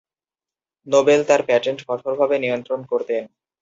[0.87, 3.23] Nobel তার patent কঠোর ভাবে নিয়ন্ত্রণ করতেন।